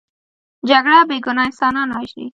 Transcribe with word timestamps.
جګړه 0.69 0.99
بې 1.09 1.17
ګناه 1.25 1.45
انسانان 1.49 1.89
وژني 1.91 2.27